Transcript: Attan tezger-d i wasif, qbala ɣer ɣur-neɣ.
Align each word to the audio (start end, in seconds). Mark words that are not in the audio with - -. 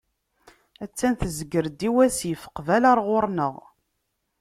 Attan 0.83 1.13
tezger-d 1.19 1.79
i 1.87 1.89
wasif, 1.95 2.41
qbala 2.57 2.89
ɣer 2.91 2.99
ɣur-neɣ. 3.07 3.55